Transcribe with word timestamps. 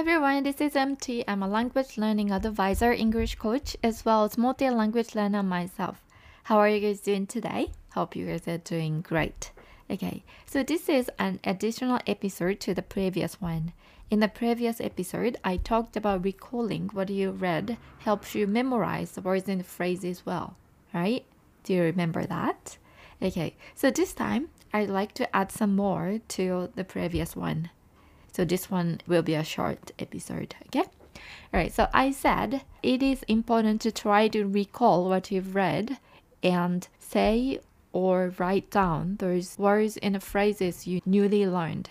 Hi 0.00 0.02
everyone, 0.02 0.44
this 0.44 0.62
is 0.62 0.76
MT. 0.76 1.24
I'm 1.28 1.42
a 1.42 1.46
language 1.46 1.98
learning 1.98 2.30
advisor, 2.30 2.90
English 2.90 3.34
coach, 3.34 3.76
as 3.82 4.02
well 4.02 4.24
as 4.24 4.38
multi-language 4.38 5.14
learner 5.14 5.42
myself. 5.42 6.02
How 6.44 6.56
are 6.56 6.70
you 6.70 6.80
guys 6.80 7.00
doing 7.00 7.26
today? 7.26 7.72
Hope 7.92 8.16
you 8.16 8.24
guys 8.24 8.48
are 8.48 8.56
doing 8.56 9.02
great. 9.02 9.52
Okay, 9.90 10.24
so 10.46 10.62
this 10.62 10.88
is 10.88 11.10
an 11.18 11.38
additional 11.44 11.98
episode 12.06 12.60
to 12.60 12.72
the 12.72 12.80
previous 12.80 13.42
one. 13.42 13.74
In 14.10 14.20
the 14.20 14.28
previous 14.28 14.80
episode, 14.80 15.36
I 15.44 15.58
talked 15.58 15.98
about 15.98 16.24
recalling 16.24 16.88
what 16.94 17.10
you 17.10 17.32
read 17.32 17.76
helps 17.98 18.34
you 18.34 18.46
memorize 18.46 19.10
the 19.10 19.20
words 19.20 19.50
and 19.50 19.66
phrases 19.66 20.24
well, 20.24 20.56
right? 20.94 21.26
Do 21.62 21.74
you 21.74 21.82
remember 21.82 22.24
that? 22.24 22.78
Okay, 23.20 23.54
so 23.74 23.90
this 23.90 24.14
time 24.14 24.48
I'd 24.72 24.88
like 24.88 25.12
to 25.16 25.36
add 25.36 25.52
some 25.52 25.76
more 25.76 26.20
to 26.28 26.70
the 26.74 26.84
previous 26.84 27.36
one. 27.36 27.68
So 28.32 28.44
this 28.44 28.70
one 28.70 29.00
will 29.06 29.22
be 29.22 29.34
a 29.34 29.44
short 29.44 29.90
episode, 29.98 30.54
okay? 30.66 30.84
All 31.52 31.60
right, 31.60 31.72
so 31.72 31.88
I 31.92 32.10
said 32.12 32.62
it 32.82 33.02
is 33.02 33.22
important 33.24 33.80
to 33.82 33.92
try 33.92 34.28
to 34.28 34.44
recall 34.44 35.08
what 35.08 35.30
you've 35.30 35.54
read 35.54 35.98
and 36.42 36.86
say 36.98 37.60
or 37.92 38.32
write 38.38 38.70
down 38.70 39.16
those 39.16 39.58
words 39.58 39.96
and 39.98 40.22
phrases 40.22 40.86
you 40.86 41.00
newly 41.04 41.46
learned. 41.46 41.90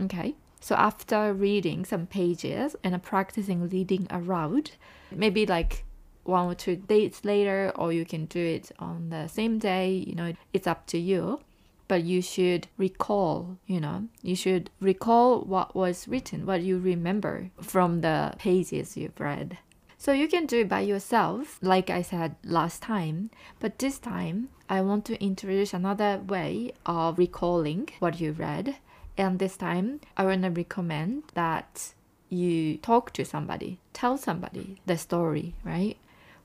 Okay? 0.00 0.34
So 0.60 0.74
after 0.74 1.32
reading 1.32 1.84
some 1.84 2.06
pages 2.06 2.74
and 2.82 3.00
practicing 3.02 3.68
reading 3.68 4.06
aloud, 4.10 4.72
maybe 5.10 5.46
like 5.46 5.84
one 6.24 6.50
or 6.50 6.54
two 6.54 6.76
days 6.76 7.20
later, 7.24 7.72
or 7.76 7.92
you 7.92 8.04
can 8.04 8.26
do 8.26 8.40
it 8.40 8.70
on 8.78 9.10
the 9.10 9.28
same 9.28 9.58
day, 9.58 9.92
you 9.92 10.14
know, 10.14 10.32
it's 10.52 10.66
up 10.66 10.86
to 10.88 10.98
you. 10.98 11.40
But 11.88 12.04
you 12.04 12.20
should 12.20 12.68
recall, 12.76 13.58
you 13.66 13.80
know, 13.80 14.08
you 14.22 14.36
should 14.36 14.70
recall 14.78 15.40
what 15.40 15.74
was 15.74 16.06
written, 16.06 16.44
what 16.44 16.62
you 16.62 16.78
remember 16.78 17.50
from 17.60 18.02
the 18.02 18.34
pages 18.38 18.96
you've 18.96 19.18
read. 19.18 19.58
So 19.96 20.12
you 20.12 20.28
can 20.28 20.46
do 20.46 20.60
it 20.60 20.68
by 20.68 20.80
yourself, 20.80 21.58
like 21.60 21.90
I 21.90 22.02
said 22.02 22.36
last 22.44 22.82
time, 22.82 23.30
but 23.58 23.78
this 23.80 23.98
time 23.98 24.50
I 24.68 24.80
want 24.80 25.04
to 25.06 25.20
introduce 25.22 25.74
another 25.74 26.22
way 26.24 26.72
of 26.86 27.18
recalling 27.18 27.88
what 27.98 28.20
you 28.20 28.30
read. 28.30 28.76
And 29.16 29.40
this 29.40 29.56
time 29.56 30.00
I 30.16 30.24
want 30.24 30.42
to 30.42 30.50
recommend 30.50 31.24
that 31.34 31.94
you 32.28 32.76
talk 32.76 33.12
to 33.14 33.24
somebody, 33.24 33.80
tell 33.92 34.16
somebody 34.16 34.80
the 34.86 34.96
story, 34.96 35.54
right? 35.64 35.96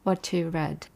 What 0.01 0.33
you 0.33 0.49
read. 0.49 0.87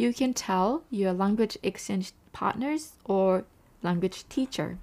You 0.00 0.14
can 0.14 0.32
tell 0.32 0.82
your 0.88 1.12
language 1.12 1.58
exchange 1.62 2.12
partners 2.32 2.94
or 3.04 3.44
language 3.82 4.26
teacher 4.30 4.78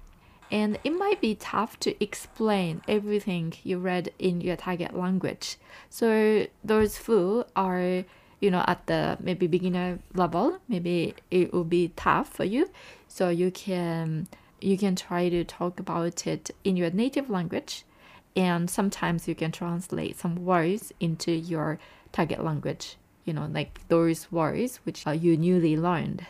and 0.48 0.78
it 0.84 0.90
might 0.90 1.20
be 1.20 1.34
tough 1.34 1.76
to 1.80 2.00
explain 2.00 2.82
everything 2.86 3.54
you 3.64 3.78
read 3.78 4.12
in 4.20 4.40
your 4.40 4.54
target 4.54 4.96
language. 4.96 5.56
So 5.90 6.46
those 6.62 6.98
who 6.98 7.44
are 7.56 8.04
you 8.38 8.50
know 8.52 8.62
at 8.68 8.86
the 8.86 9.18
maybe 9.18 9.48
beginner 9.48 9.98
level, 10.14 10.60
maybe 10.68 11.16
it 11.32 11.52
will 11.52 11.64
be 11.64 11.88
tough 11.96 12.28
for 12.32 12.44
you. 12.44 12.70
So 13.08 13.28
you 13.28 13.50
can 13.50 14.28
you 14.60 14.78
can 14.78 14.94
try 14.94 15.28
to 15.30 15.42
talk 15.42 15.80
about 15.80 16.28
it 16.28 16.52
in 16.62 16.76
your 16.76 16.90
native 16.90 17.28
language 17.28 17.82
and 18.36 18.70
sometimes 18.70 19.26
you 19.26 19.34
can 19.34 19.50
translate 19.50 20.16
some 20.16 20.44
words 20.44 20.92
into 21.00 21.32
your 21.32 21.80
target 22.12 22.44
language 22.44 22.98
you 23.28 23.34
know 23.34 23.48
like 23.52 23.86
those 23.88 24.32
words 24.32 24.80
which 24.84 25.06
uh, 25.06 25.10
you 25.10 25.36
newly 25.36 25.76
learned 25.76 26.26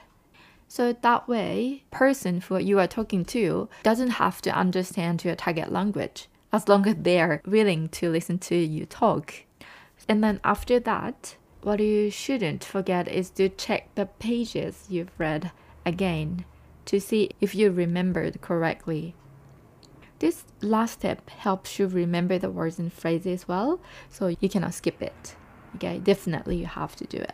so 0.69 0.93
that 0.93 1.27
way, 1.27 1.85
person 1.91 2.43
who 2.43 2.59
you 2.59 2.79
are 2.79 2.87
talking 2.87 3.25
to 3.27 3.71
doesn't 3.83 4.11
have 4.11 4.43
to 4.43 4.51
understand 4.51 5.25
your 5.25 5.35
target 5.35 5.73
language 5.73 6.29
as 6.53 6.69
long 6.69 6.87
as 6.87 6.97
they're 6.99 7.43
willing 7.47 7.89
to 7.91 8.11
listen 8.11 8.39
to 8.39 8.55
you 8.55 8.85
talk. 8.85 9.45
And 10.09 10.23
then 10.23 10.41
after 10.45 10.79
that, 10.81 11.37
what 11.63 11.81
you 11.81 12.11
shouldn't 12.11 12.65
forget 12.65 13.09
is 13.09 13.31
to 13.31 13.49
check 13.49 13.95
the 13.95 14.07
pages 14.07 14.87
you've 14.91 15.11
read 15.19 15.53
again 15.87 16.45
to 16.85 17.01
see 17.01 17.31
if 17.41 17.55
you 17.55 17.71
remembered 17.71 18.41
correctly. 18.43 19.15
This 20.19 20.45
last 20.61 20.95
step 20.95 21.31
helps 21.31 21.79
you 21.79 21.87
remember 21.87 22.39
the 22.39 22.51
words 22.51 22.79
and 22.79 22.93
phrases 22.93 23.49
well, 23.49 23.81
so 24.11 24.35
you 24.41 24.49
cannot 24.49 24.75
skip 24.75 25.01
it. 25.01 25.37
Okay, 25.77 25.99
definitely 25.99 26.57
you 26.57 26.67
have 26.67 26.97
to 26.97 27.05
do 27.05 27.19
it. 27.19 27.33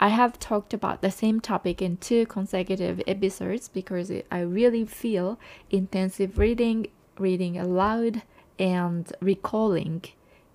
I 0.00 0.08
have 0.08 0.38
talked 0.38 0.72
about 0.72 1.02
the 1.02 1.10
same 1.10 1.40
topic 1.40 1.82
in 1.82 1.96
two 1.96 2.24
consecutive 2.26 3.02
episodes 3.06 3.68
because 3.68 4.12
I 4.30 4.40
really 4.40 4.84
feel 4.84 5.38
intensive 5.70 6.38
reading, 6.38 6.86
reading 7.18 7.58
aloud, 7.58 8.22
and 8.58 9.12
recalling 9.20 10.04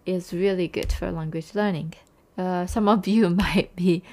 is 0.06 0.34
really 0.34 0.68
good 0.68 0.94
for 0.94 1.12
language 1.12 1.56
learning. 1.56 1.94
Uh, 2.38 2.66
some 2.66 2.88
of 2.88 3.06
you 3.06 3.30
might 3.46 3.76
be 3.76 4.04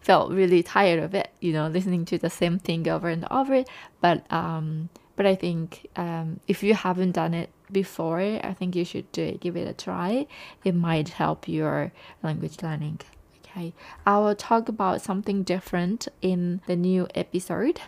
felt 0.00 0.32
really 0.32 0.62
tired 0.62 1.02
of 1.02 1.14
it, 1.14 1.30
you 1.40 1.52
know, 1.52 1.68
listening 1.68 2.04
to 2.06 2.16
the 2.16 2.30
same 2.30 2.58
thing 2.58 2.88
over 2.88 3.08
and 3.08 3.26
over. 3.30 3.64
But 4.00 4.30
um, 4.32 4.88
but 5.18 5.26
I 5.26 5.34
think 5.34 5.90
um, 5.96 6.38
if 6.46 6.62
you 6.62 6.74
haven't 6.74 7.10
done 7.10 7.34
it 7.34 7.50
before, 7.72 8.20
I 8.20 8.54
think 8.54 8.76
you 8.76 8.84
should 8.84 9.10
do 9.10 9.22
it. 9.22 9.40
Give 9.40 9.56
it 9.56 9.66
a 9.66 9.72
try. 9.72 10.28
It 10.62 10.76
might 10.76 11.08
help 11.08 11.48
your 11.48 11.90
language 12.22 12.62
learning. 12.62 13.00
Okay, 13.42 13.74
I 14.06 14.18
will 14.18 14.36
talk 14.36 14.68
about 14.68 15.02
something 15.02 15.42
different 15.42 16.06
in 16.22 16.60
the 16.68 16.76
new 16.76 17.08
episode. 17.16 17.80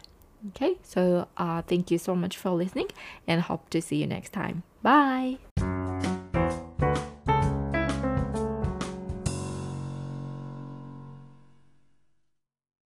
Okay, 0.49 0.79
so 0.83 1.29
uh, 1.37 1.63
thank 1.63 1.93
you 1.93 1.99
so 1.99 2.17
much 2.17 2.37
for 2.37 2.51
listening 2.51 2.89
and 3.29 3.43
hope 3.43 3.71
to 3.71 3.81
see 3.81 3.97
you 3.97 4.09
next 4.09 4.33
time. 4.33 4.65
Bye. 4.83 5.39